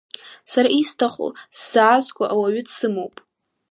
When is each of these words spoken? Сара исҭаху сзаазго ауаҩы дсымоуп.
Сара 0.51 0.69
исҭаху 0.81 1.29
сзаазго 1.57 2.23
ауаҩы 2.33 2.61
дсымоуп. 2.67 3.15